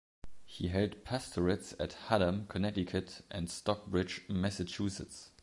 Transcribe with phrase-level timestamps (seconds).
[0.47, 5.29] He held pastorates at Haddam, Connecticut, and Stockbridge, Massachusetts.